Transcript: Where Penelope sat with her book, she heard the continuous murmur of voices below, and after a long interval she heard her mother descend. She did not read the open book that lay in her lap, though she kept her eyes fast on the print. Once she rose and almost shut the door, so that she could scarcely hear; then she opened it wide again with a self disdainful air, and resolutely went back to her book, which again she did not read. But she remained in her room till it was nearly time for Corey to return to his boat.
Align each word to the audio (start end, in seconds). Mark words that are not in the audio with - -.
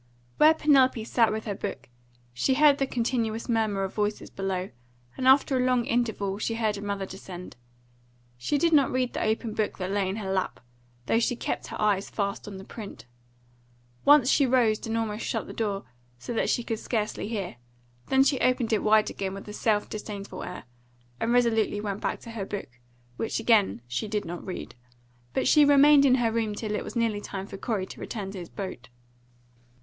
Where 0.37 0.55
Penelope 0.55 1.03
sat 1.03 1.31
with 1.31 1.45
her 1.45 1.53
book, 1.53 1.87
she 2.33 2.55
heard 2.55 2.79
the 2.79 2.87
continuous 2.87 3.47
murmur 3.47 3.83
of 3.83 3.93
voices 3.93 4.31
below, 4.31 4.71
and 5.15 5.27
after 5.27 5.55
a 5.55 5.59
long 5.63 5.85
interval 5.85 6.39
she 6.39 6.55
heard 6.55 6.75
her 6.75 6.81
mother 6.81 7.05
descend. 7.05 7.55
She 8.35 8.57
did 8.57 8.73
not 8.73 8.91
read 8.91 9.13
the 9.13 9.21
open 9.23 9.53
book 9.53 9.77
that 9.77 9.91
lay 9.91 10.09
in 10.09 10.15
her 10.15 10.31
lap, 10.33 10.59
though 11.05 11.19
she 11.19 11.35
kept 11.35 11.67
her 11.67 11.79
eyes 11.79 12.09
fast 12.09 12.47
on 12.47 12.57
the 12.57 12.63
print. 12.63 13.05
Once 14.03 14.27
she 14.27 14.47
rose 14.47 14.83
and 14.87 14.97
almost 14.97 15.23
shut 15.23 15.45
the 15.45 15.53
door, 15.53 15.83
so 16.17 16.33
that 16.33 16.49
she 16.49 16.63
could 16.63 16.79
scarcely 16.79 17.27
hear; 17.27 17.57
then 18.07 18.23
she 18.23 18.39
opened 18.41 18.73
it 18.73 18.81
wide 18.81 19.11
again 19.11 19.35
with 19.35 19.47
a 19.47 19.53
self 19.53 19.87
disdainful 19.87 20.41
air, 20.43 20.63
and 21.19 21.31
resolutely 21.31 21.79
went 21.79 22.01
back 22.01 22.19
to 22.21 22.31
her 22.31 22.43
book, 22.43 22.79
which 23.17 23.39
again 23.39 23.81
she 23.87 24.07
did 24.07 24.25
not 24.25 24.43
read. 24.43 24.73
But 25.35 25.47
she 25.47 25.63
remained 25.63 26.05
in 26.05 26.15
her 26.15 26.31
room 26.31 26.55
till 26.55 26.73
it 26.73 26.83
was 26.83 26.95
nearly 26.95 27.21
time 27.21 27.45
for 27.45 27.57
Corey 27.57 27.85
to 27.85 28.01
return 28.01 28.31
to 28.31 28.39
his 28.39 28.49
boat. 28.49 28.89